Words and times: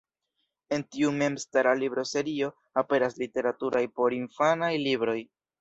En 0.77 0.85
tiu 0.95 1.11
memstara 1.17 1.75
libroserio 1.83 2.49
aperas 2.85 3.21
literaturaj 3.25 3.85
porinfanaj 4.01 4.73
libroj. 4.89 5.19